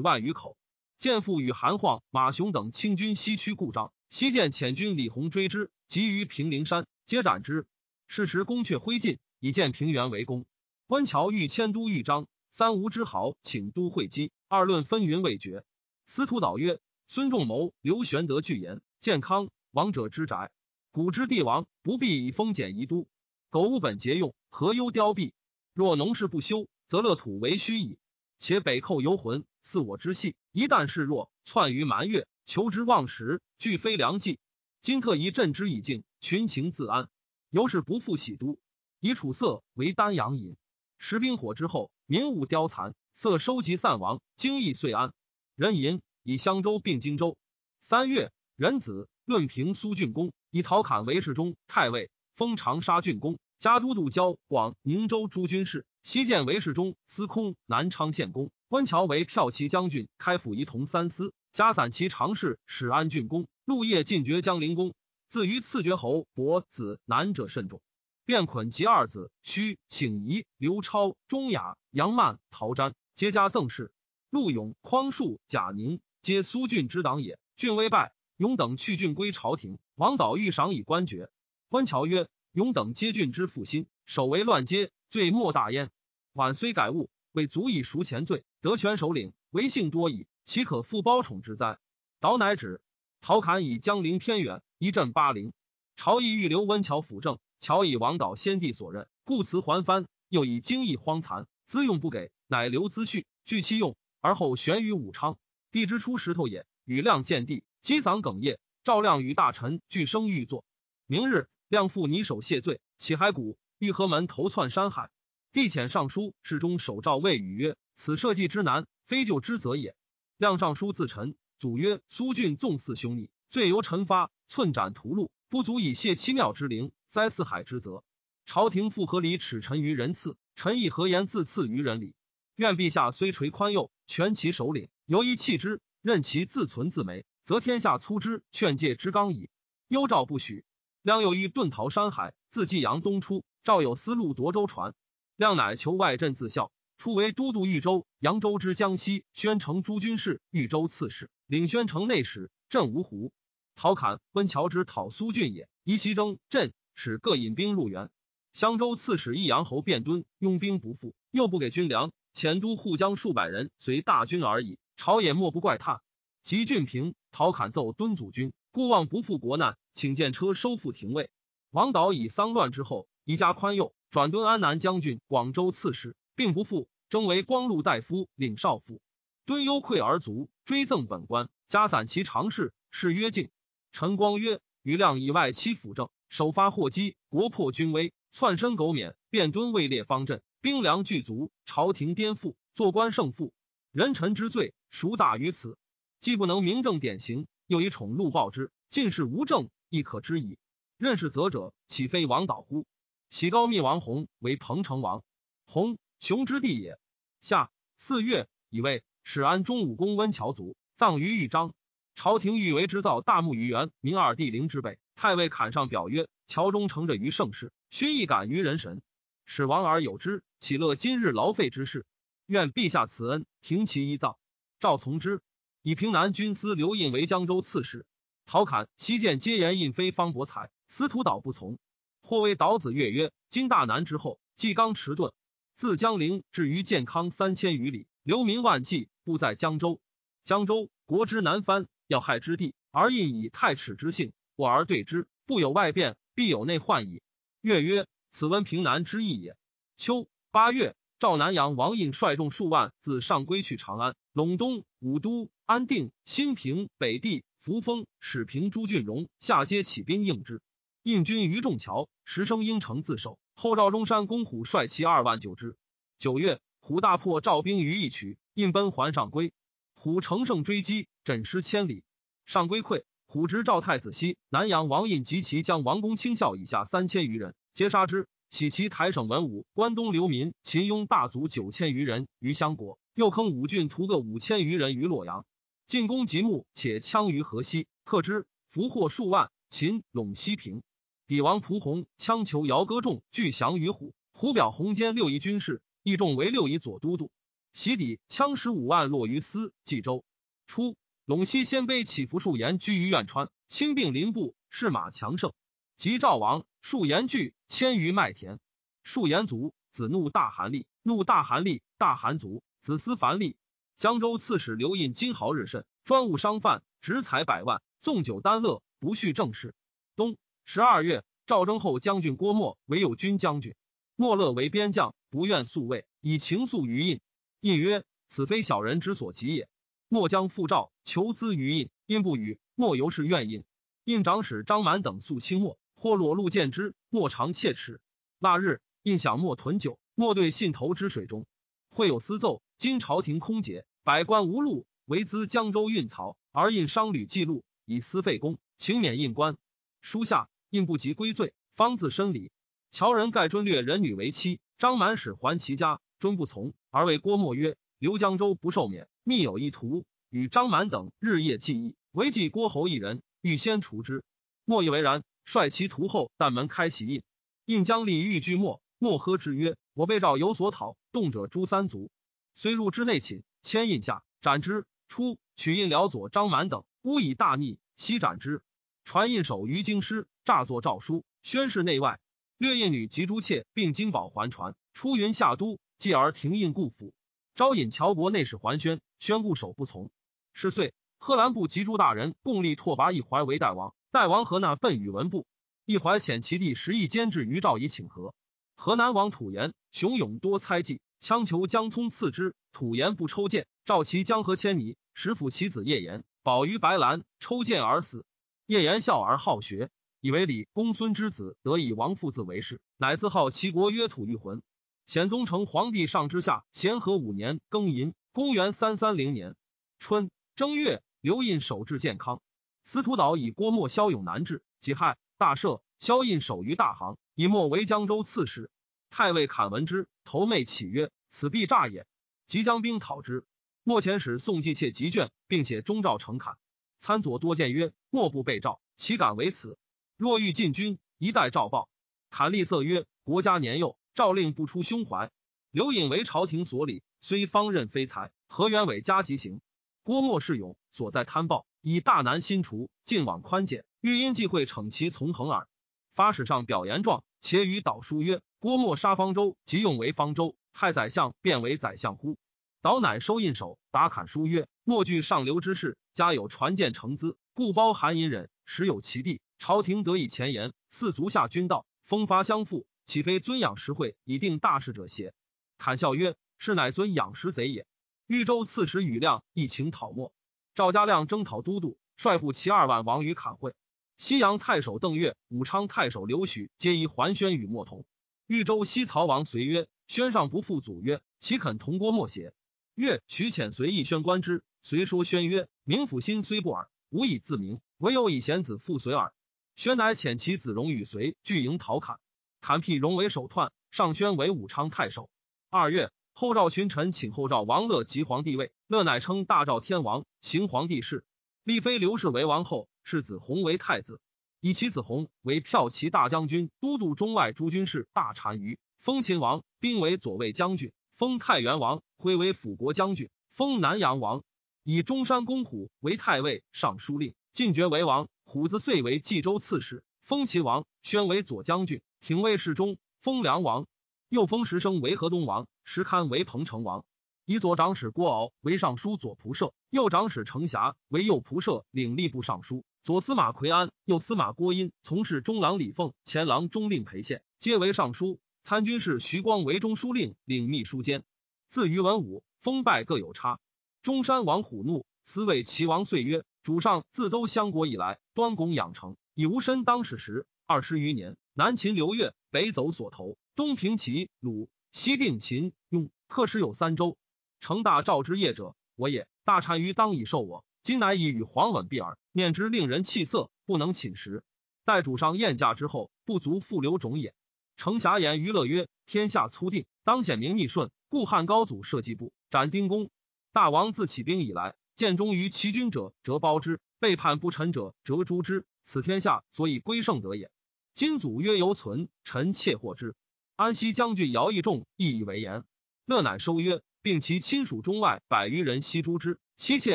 [0.00, 0.56] 万余口。
[0.98, 7.66] 建父与韩晃、马雄等清军西驱故障，西见遣军李弘追之，急于平陵山，皆斩之。
[8.08, 10.46] 是时宫阙灰烬，以建平原为攻。
[10.86, 15.62] 温峤欲迁都豫章，三吴之豪请都会稽，二论纷纭未决。
[16.06, 16.80] 司徒导曰。
[17.14, 20.50] 孙仲谋、刘玄德具言：健康王者之宅，
[20.90, 23.06] 古之帝王不必以封简夷都。
[23.50, 25.32] 苟物本节用，何忧凋敝？
[25.74, 27.98] 若农事不修，则乐土为虚矣。
[28.38, 34.40] 且北寇游魂，似我之系，一旦示弱，窜于蛮越，求之忘食，俱非良计。
[34.80, 37.08] 今特宜镇之以静，群情自安。
[37.48, 38.58] 由是不复喜都，
[38.98, 40.56] 以楚色为丹阳饮。
[40.98, 45.12] 食冰火之后，民物凋残，色收集散亡，精义遂安。
[45.54, 46.02] 人吟。
[46.24, 47.36] 以襄州并荆州。
[47.80, 55.86] 三月，壬子，论平苏郡公，以陶侃为侍中、太尉，封长沙郡公，加都督交广宁州诸军事。
[56.02, 58.50] 西建为侍中、司空、南昌县公。
[58.68, 63.46] 温峤为骠骑将军，开府仪同三司，加散骑常侍，始安郡公。
[63.66, 64.94] 陆业进爵江陵公。
[65.28, 67.80] 自于次爵侯伯子男者甚众。
[68.26, 73.92] 卞捆及二子，须请仪、刘超、钟雅、杨曼、陶瞻，皆加赠事。
[74.30, 77.38] 陆勇、匡树、贾宁，皆苏峻之党也。
[77.54, 79.78] 俊微败，勇等去郡归朝廷。
[79.94, 81.28] 王导欲赏以官爵。
[81.68, 85.90] 温峤曰：“勇等皆郡之腹心，守为乱阶，罪莫大焉。
[86.32, 88.46] 晚虽改误，未足以赎前罪。
[88.62, 91.78] 得权首领，为幸多矣，岂可复包宠之哉？”
[92.20, 92.80] 导乃止。
[93.20, 95.52] 陶侃以江陵偏远，一镇巴陵。
[95.94, 97.38] 朝议欲留温峤辅政。
[97.60, 105.36] 乔以王导先帝所任，故辞还藩，又以经义荒残，资用不给，乃留资序，据其用，而后悬于武昌。
[105.74, 108.60] 帝之出石头也，与亮见地，击嗓哽咽。
[108.84, 110.64] 赵亮与大臣俱生欲作。
[111.08, 115.10] 明日，亮父拟手谢罪，起骸骨，欲河门投窜山海。
[115.52, 119.96] 帝遣尚书侍中守诏谓语曰：“此社稷之难，非救之则也。”
[120.38, 128.04] 亮上书自陈，祖曰：“苏峻纵肆凶逆，罪由臣发，寸斩屠戮，不足以谢七庙之灵。”灾四海之责，
[128.46, 130.36] 朝廷复何礼耻臣于人次？
[130.54, 132.14] 臣亦何言自赐于人礼？
[132.54, 139.50] 愿陛下虽垂宽宥，全其首领，犹宜弃之，任其自存自没，则天下粗之，劝诫之纲矣。
[139.88, 140.64] 幽赵不许。
[141.02, 143.44] 亮又欲遁逃山海，自济阳东出。
[143.64, 144.94] 赵有思路夺州船，
[145.36, 146.72] 亮乃求外镇自效。
[146.96, 153.30] 初为都督豫州、扬州之江西，宣城诸军事，豫州刺史，领宣城内史，镇芜湖。
[153.74, 156.72] 陶侃、温峤之讨苏峻也，宜其征镇。
[156.94, 158.08] 使各引兵入援。
[158.54, 164.78] 襄州刺史益阳侯卞敦拥兵不复，又不给军粮，前都护将数百人随大军而已。
[164.96, 166.00] 朝野莫不怪叹。
[166.42, 171.30] 及郡平，陶侃奏敦祖军，故望不负国难，请见车收复廷尉。
[171.70, 179.00] 王导以丧乱之后，宜加宽宥，转敦安南将军、广州刺史，并不复，征为光禄大夫，领少府。
[179.46, 183.48] 敦忧愧而卒，追赠本官，加散骑常侍，谥曰敬。
[183.92, 186.10] 陈光曰：余亮以外戚辅政。
[186.28, 193.52] 首发祸机，国破军危，窜身苟免，便敦位列方阵，兵粮具足，朝廷颠覆，做官胜负，
[193.92, 195.76] 人臣之罪，孰大于此？
[196.20, 200.56] 既不能明正典刑，又以宠禄报之，尽是无政，亦可知矣。
[200.98, 202.86] 任是则者，岂非王导乎？
[203.28, 205.24] 喜高密王弘为彭城王，
[205.66, 206.96] 弘雄之地也。
[207.40, 211.74] 夏四月，以为始安中武公温峤卒，葬于豫章。
[212.14, 215.00] 朝廷欲为之造大墓于元明二帝陵之北。
[215.16, 219.02] 太尉坎上表曰：“桥中承着于盛世，勋亦感于人神，
[219.44, 222.06] 使王而有之，岂乐今日劳费之事？
[222.46, 224.36] 愿陛下慈恩，停其一葬。”
[224.80, 225.40] 赵从之，
[225.82, 228.06] 以平南军司刘印为江州刺史。
[228.46, 231.78] 陶侃、西见皆言印非方伯才，司徒导不从。
[232.22, 235.32] 或为导子越曰：“今大难之后，纪刚迟钝，
[235.74, 240.00] 自江陵至于建康三千余里，流民万计，不在江州。
[240.42, 247.22] 江州国之南藩，要害之地，而印以太耻之性。”我而对之，不有外变，必有内患矣。
[247.60, 249.56] 月曰：此温平南之意也。
[249.96, 260.60] 秋八月，赵南阳王印率众数万自上归去长安、陇东、武都、安定、兴平、北地、扶风、始平诸郡戎下皆起兵应之。
[261.02, 263.38] 印军于众桥，时生应城自守。
[263.54, 265.78] 后赵中山公虎率其二万救之。
[266.18, 269.54] 九月，虎大破赵兵于一曲，印奔还上归。
[269.94, 272.04] 虎乘胜追击，枕失千里。
[272.44, 273.04] 上归溃。
[273.26, 278.28] 虎执赵太子西南阳王印及其将王公卿校以下三千余人，皆杀之。
[278.50, 285.44] 起其台省文武、关东流民、秦雍大族九千余人于相国，又坑五郡屠各五千余人于洛阳。
[285.86, 289.50] 进攻极目，且羌于河西，克之，俘获数万。
[289.70, 290.82] 秦陇西平，
[291.26, 294.14] 抵王蒲弘羌求姚歌众俱降于虎。
[294.32, 297.30] 虎表弘兼六夷军事，义众为六夷左都督。
[297.72, 300.24] 袭底羌十五万落于司冀州。
[300.66, 300.96] 初。
[301.26, 305.54] 陇西鲜卑起伏数言居于苑川，轻并林部，士马强盛。
[305.96, 308.60] 及赵王数言惧，迁于麦田。
[309.02, 313.56] 数言卒，子怒大寒栗，怒大寒栗，大寒卒，子思凡栗。
[313.96, 319.74] 江州刺史刘印金豪日甚，专务商贩，执财百万，纵酒丹乐，不恤政事。
[320.14, 323.74] 冬十二月，赵征后将军郭沫为有军将军，
[324.14, 327.22] 莫乐为边将，不愿宿卫，以情愫于印。
[327.60, 329.70] 印曰：“此非小人之所及也。”
[330.06, 332.60] 莫将复诏求资于印，印不语。
[332.74, 333.64] 莫由是怨印。
[334.04, 337.98] 印长史张满等素轻莫，或裸露见之，莫尝切齿。
[338.38, 341.46] 那日，印想莫囤酒，莫对信投之水中。
[341.88, 349.56] 会有私奏：今朝廷空竭，百官无禄，唯资江州运漕，而印商旅记录，以私费公，请免印官。
[350.02, 352.52] 书下印不及归罪，方自申礼。
[352.90, 364.22] 乔人盖尊略人女为妻，张满使还其家，尊不从，而谓郭沫曰：“刘江州不受免，密有一图，与张满等日夜记忆，唯记郭侯一人，欲先除之。”
[364.66, 367.22] 莫以为然，率其徒后，但门开其印。
[367.64, 372.10] 印将立欲拒莫，莫喝之曰：“我被诏有所讨，动者诛三族。”
[372.54, 374.86] 虽入之内寝，牵印下斩之。
[375.08, 378.62] 初，取印辽左张满等，诬以大逆，悉斩之。
[379.04, 382.20] 传印手于京师，诈作诏书，宣示内外。
[382.56, 384.74] 略印女及诸妾，并金宝还传。
[384.92, 387.12] 出云下都，继而停印故府。
[387.54, 390.10] 招引乔国内侍桓宣，宣固守不从。
[390.52, 393.94] 是岁，贺兰部及诸大人共立拓跋一怀为代王。
[394.14, 395.44] 代王何那奔宇文部，
[395.84, 398.32] 一怀遣其弟十亿监制于赵以请和。
[398.76, 402.54] 河南王土延雄勇多猜忌，羌求江聪赐之。
[402.72, 408.24] 土延不抽剑，召其江河千里，使辅其子叶延保于白兰，抽剑而死。
[408.66, 414.62] 叶延孝而好学，以为李公孙之子，得以王父子为氏，乃自号齐国曰土玉魂。
[415.06, 419.56] 显宗成皇帝上之下，咸和五年庚寅，公元三三零年
[419.98, 422.40] 春正月，刘印守至健康。
[422.84, 425.80] 司徒岛以郭沫骁勇难治，己亥，大赦。
[425.98, 428.70] 萧印守于大行，以莫为江州刺史。
[429.08, 432.06] 太尉侃闻之，头昧起曰：“此必诈也。”
[432.46, 433.46] 即将兵讨之。
[433.84, 436.58] 莫遣使宋继妾急卷，并且中诏呈侃。
[436.98, 439.78] 参左多谏曰：“莫不被诏，岂敢为此？
[440.18, 441.88] 若欲进军，一待诏报。”
[442.28, 445.30] 侃厉色曰：“国家年幼，诏令不出胸怀。
[445.70, 449.62] 刘隐为朝廷所礼，虽方任非才，何元伟加急行。
[450.02, 455.68] 郭沫是勇，所在贪暴，以大难心除，尽往宽简，欲因忌讳惩其从横耳。
[456.14, 462.38] 发史上表言状，且与导书曰：郭沫杀方舟，即用为方舟，害宰相，变为宰相乎？
[462.80, 465.98] 导乃收印手，打砍书曰：莫惧上流之事。
[466.14, 469.42] 家有传见成资，故包含隐忍，实有其地。
[469.58, 475.34] 朝廷得以前言，赐足下君道，风发相附，岂非尊养实惠，以定大事者邪？
[475.76, 477.86] 侃笑曰：“是乃尊养实贼也。”
[478.26, 480.32] 豫州刺史宇亮一请讨没，
[480.74, 483.74] 赵家亮征讨都督，率部骑二万王于侃会。
[484.16, 488.04] 西阳太守邓岳、武昌太守刘许皆疑桓宣与莫同。
[488.48, 492.52] 豫州西曹王随曰：“宣上不复祖曰，岂肯同郭莫邪？”
[492.96, 494.64] 岳许遣随意宣观之。
[494.82, 499.32] 遂说宣曰：“明府心虽不耳，无以自明，唯有以贤子复随耳。”
[499.76, 502.18] 宣乃遣其子荣与随拒迎讨侃，
[502.60, 505.30] 侃辟荣为首篡，上宣为武昌太守。
[505.70, 511.24] 二月，后赵群臣请后赵王乐即皇帝位，乐乃称大赵天王，行皇帝事，
[511.62, 514.20] 立妃刘氏为王后，世子弘为太子，
[514.60, 524.44] 以其子弘为骠骑大将军、都督中外诸军事、大单于，封秦王，兵为左卫将军，封太原王，徽为辅国将军，封南阳王。
[524.82, 528.28] 以中山公虎为太尉、尚书令，进爵为王。
[528.44, 530.84] 虎子遂为冀州刺史，封齐王。
[531.02, 533.86] 宣为左将军，廷尉侍中，封梁王。
[534.28, 537.02] 又封石生为河东王，石堪为彭城王。
[537.46, 542.84] 以左长史郭敖为尚书左仆射，右长史程霞为右仆射，领吏部尚书。
[543.02, 548.40] 左司马奎安、右司马郭殷从事中郎李凤、前郎中令裴宪，皆为尚书。
[548.62, 551.22] 参军事徐光为中书令，领秘书监。
[551.68, 553.60] 自于文武，封拜各有差。
[554.02, 567.18] 中山王虎怒，思谓齐王遂曰：“主上自都相国以来，端拱养成，以无身当世时二十余年，南秦刘越，北走所投，东平齐鲁，西定秦雍，克时有三州。
[567.64, 569.26] 成大赵之业者，我也。
[569.42, 574.44] 大单于当以受我，今乃以与黄稳避耳，念之令人气色，不能寝食。
[574.84, 577.34] 待主上宴驾之后，不足复留种也。”
[577.78, 583.08] 程侠言于乐曰：“天下初定，当显明逆顺，故汉高祖设计部，斩丁公。”
[583.54, 588.66] 大王自起兵以来，见忠于其君者，则包之；背叛不臣者，则诛之。
[588.82, 590.50] 此天下所以归圣德也。
[590.92, 593.14] 今祖曰犹存，臣妾获之。
[593.56, 595.64] 安西将军姚义仲亦以为言。
[596.04, 599.94] 乐乃收曰，并其亲属中外百余人悉诛之，妻妾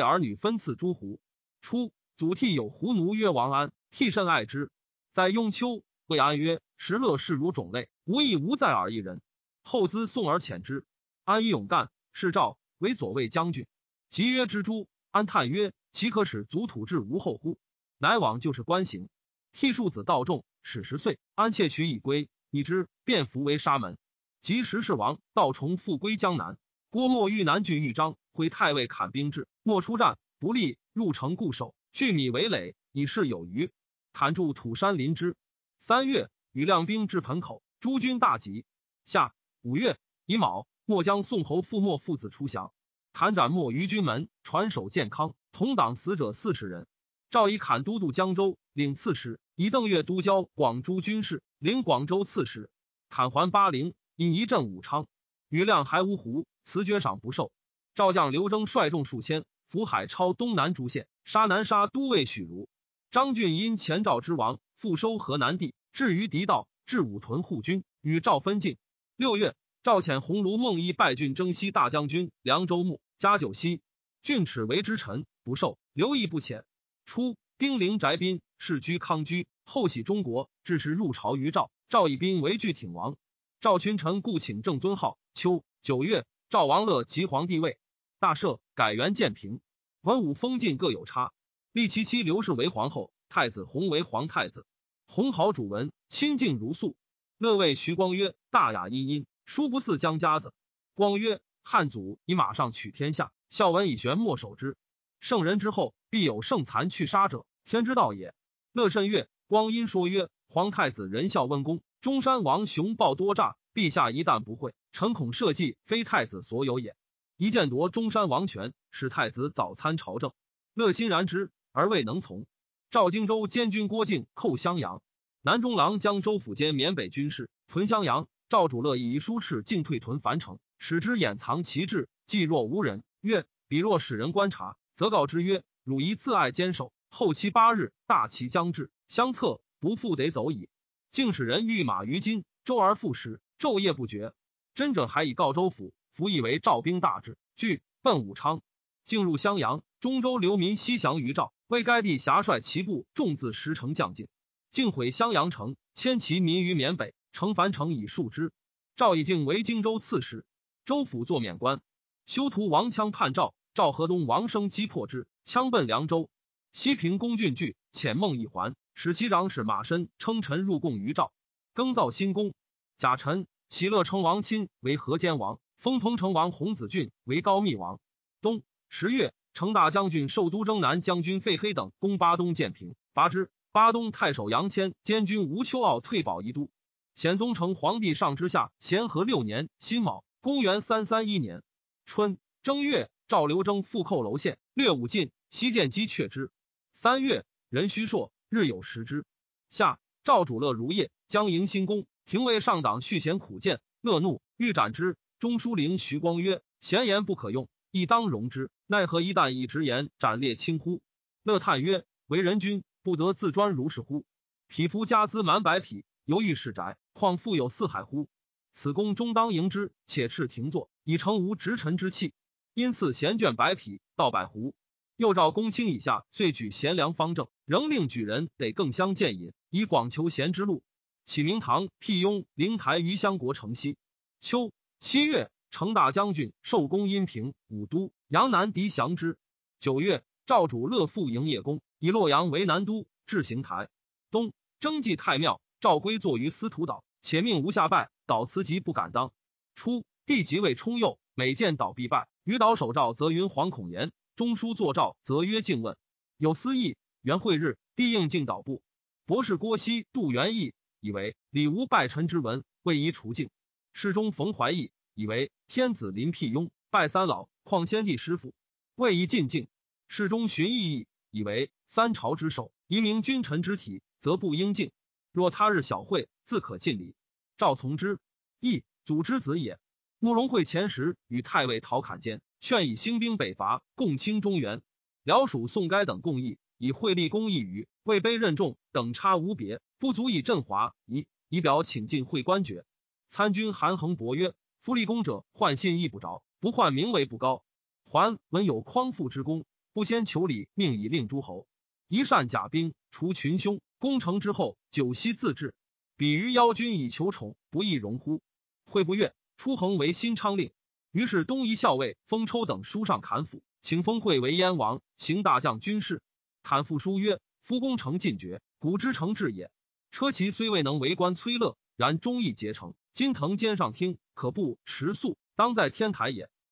[0.00, 1.18] 儿女分赐诸胡。
[1.60, 4.70] 初，祖逖有胡奴曰王安，替甚爱之。
[5.10, 9.20] 在雍丘，谓安曰：“时乐视如种类，无亦无在耳一人。”
[9.64, 10.84] 后资送而遣之。
[11.24, 12.56] 安以勇干，是赵。
[12.78, 13.66] 为左卫将军，
[14.08, 14.86] 即曰之诛。
[15.10, 17.58] 安叹曰：“岂可使族土至无后乎？”
[17.98, 19.08] 乃往就是官行。
[19.52, 23.98] 替庶子道众，始十岁，安窃取以归，以之便服为沙门。
[24.40, 26.56] 及时世王，道重复归江南。
[26.92, 33.70] 郭沫遇南郡豫章，挥太尉砍兵至，莫出战不利，入城固守，聚米为垒，以示有余。
[34.12, 35.36] 砍住土山临之。
[35.78, 38.64] 三月，与亮兵至盆口，诸军大吉。
[39.04, 39.32] 夏
[39.62, 40.66] 五月乙卯。
[40.84, 42.72] 莫将宋侯父莫父子出降，
[43.12, 45.36] 砍斩莫于军门，传首健康。
[45.52, 46.88] 同党死者四十人。
[47.30, 52.68] 赵以砍都督江州，领刺史，以邓越都交广诸军事，领广州刺史。
[53.08, 55.06] 砍还巴陵，引一镇武昌。
[55.48, 57.50] 余亮还芜湖，辞爵赏不受。
[57.96, 62.68] 赵将刘征率众数千，伏海超东南诸县，杀南沙都尉许如。
[63.10, 68.76] 张俊因前赵之亡，复收河南地，至于狄道，至武屯护军，与赵分境。
[69.16, 73.80] 六月，赵遣鸿胪孟毅拜郡征西大将军凉州牧，加九锡。
[74.22, 75.76] 郡耻为之臣，不受。
[75.92, 76.62] 刘毅不遣。
[77.04, 81.72] 初，丁陵翟宾世居康居，后喜中国，致使入朝于赵。
[81.88, 83.16] 赵以宾为拒挺王。
[83.60, 85.18] 赵群臣故请正尊号。
[85.34, 87.78] 秋九月，赵王乐即皇帝位，
[88.18, 89.60] 大赦，改元建平。
[90.00, 91.32] 文武封晋各有差。
[91.70, 94.66] 立其妻刘氏为皇后，太子弘为皇太子。
[95.06, 96.96] 弘好主文，清静如素。
[97.38, 100.52] 乐谓徐光曰：“大雅殷殷，殊不似江家子。”
[100.94, 104.76] 光曰：“汉祖以马上取天下，孝文以玄墨守之。
[105.20, 108.34] 圣人之后，必有圣残去杀者，天之道也。”
[108.74, 109.28] 乐甚悦。
[109.46, 113.56] 光阴说曰：“皇太子仁孝温公，中山王雄暴多诈。
[113.72, 116.96] 陛下一旦不会，臣恐社稷非太子所有也。
[117.36, 120.32] 一剑夺中山王权，使太子早参朝政。”
[120.74, 121.50] 乐欣然之。
[121.72, 122.46] 而未能从。
[122.90, 125.02] 赵荆州监军郭靖寇襄阳，
[125.40, 128.26] 南中郎将州府兼缅北军事屯襄阳。
[128.48, 133.04] 赵主乐以书敕进退屯樊城，使之掩藏其志，既若无人。
[133.20, 136.92] 曰：彼若使人观察，则告之曰：汝宜自爱坚守。
[137.08, 140.68] 后期八日，大旗将至，相策不复得走矣。
[141.12, 144.32] 竟使人御马于今，周而复始，昼夜不绝。
[144.80, 148.62] 真者还以告州府，服以为赵兵大至，惧奔武昌，
[149.04, 149.84] 进入襄阳。
[150.00, 151.52] 中州流民西降于赵。
[151.66, 154.26] 为该地侠率其部众自石城将进，
[154.70, 158.54] 竟毁襄阳城，迁其民于缅北，城樊城以数之。
[158.96, 160.46] 赵以敬为荆州刺史，
[160.86, 161.82] 州府作免官。
[162.24, 166.30] 修图王羌叛赵，赵河东王生击破之，羌奔凉州。
[166.72, 171.34] 西平公郡惧，遣孟一还，使其长史马申称臣入贡于赵，
[171.74, 172.54] 更造新宫。
[172.96, 178.00] 贾臣喜乐成王亲为河间王，封彭城王洪子俊为高密王。
[178.42, 179.32] 冬十月。
[179.52, 183.50] 成大将军受都征南将军费黑等攻巴东建平，拔之。
[183.72, 186.70] 巴东太守杨谦监军吴秋傲退保宜都。
[187.16, 191.64] 显宗成皇帝上之下咸和六年辛卯，公元三三一年
[192.06, 196.52] 春正月，赵刘征复寇楼县，略武进，西见击却之。
[196.92, 199.24] 三月，壬戌朔，日有食之。
[199.68, 205.16] 夏，赵主乐如夜，将迎新宫，廷尉上党续贤苦谏，乐怒，欲斩之。
[205.40, 211.02] 中书令徐光曰：“贤言不可用。”亦当容之，奈何一旦以直言斩列轻乎？
[211.42, 214.24] 乐叹曰：“为人君，不得自专如是乎？
[214.68, 218.28] 匹夫家资满百匹，犹豫使宅，况富有四海乎？
[218.72, 222.32] 此公终当迎之，且斥停坐，以成无直臣之气。
[222.74, 224.72] 因赐贤眷百匹，到百斛。
[225.16, 230.84] 又召公卿以下，遂举贤良方正，仍令举人得更相见引，以广求贤之路。
[231.30, 233.96] 启明堂辟雍灵台于襄国城西。
[234.40, 239.38] 秋七月。”成大将军受公阴平武都杨南敌降之。
[239.78, 243.88] 九月，赵主乐复营业宫，以洛阳为南都，置行台。
[244.32, 248.10] 冬，征祭太庙，赵归坐于司徒岛，且命无下拜。
[248.26, 249.32] 岛辞疾不敢当。
[249.76, 252.26] 初，帝即位冲右，每见岛必拜。
[252.42, 255.96] 于岛守诏，则云惶恐言；中书作诏，则曰敬问。
[256.36, 258.82] 有私议，元会日，帝应敬岛部。
[259.24, 263.50] 博士郭熙、杜元义以为礼无拜臣之文，未宜除敬。
[263.92, 264.90] 侍中冯怀义。
[265.14, 268.54] 以为天子临辟雍，拜三老，况先帝师父，
[268.94, 269.68] 未宜进敬。
[270.08, 274.92] 侍中寻义义，以为三朝之首，移明君臣之体，则不应敬。
[275.32, 277.14] 若他日小会，自可尽礼。
[277.58, 278.18] 赵从之，
[278.60, 279.78] 义祖之子也。
[280.20, 284.80] 慕容会前时与太尉陶侃间，劝以兴兵北伐，共清中原。
[285.22, 290.96] 辽属宋该等共议，以惠立功一隅，位卑任重，等差无别，不足以振华。
[291.06, 292.84] 以以表请进会官爵。
[293.28, 294.54] 参军韩衡伯曰。
[294.80, 297.62] 夫立功者，换信亦不着，不患名为不高。
[298.06, 301.68] 还闻有匡复之功，不先求礼，命以令诸侯。
[302.08, 303.82] 一善甲兵，除群凶。
[303.98, 305.74] 攻城之后，久息自治。
[306.16, 308.40] 比于邀君以求宠，不亦容乎？
[308.86, 310.72] 会不悦，出衡为新昌令。
[311.12, 316.22] 于是东夷校尉封抽等书上砍斧，请封会为燕王，行大将军事。
[316.62, 319.70] 砍复书曰：“夫攻城尽绝，古之成治也。
[320.10, 322.94] 车骑虽未能为官崔乐，然忠义结成。
[323.12, 326.48] 金藤肩上听。”可不持速，当在天台也。